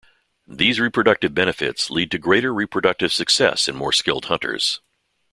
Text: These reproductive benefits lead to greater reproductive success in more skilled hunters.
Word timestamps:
These 0.47 0.79
reproductive 0.79 1.35
benefits 1.35 1.91
lead 1.91 2.09
to 2.09 2.17
greater 2.17 2.51
reproductive 2.51 3.13
success 3.13 3.67
in 3.67 3.75
more 3.75 3.91
skilled 3.93 4.25
hunters. 4.25 4.79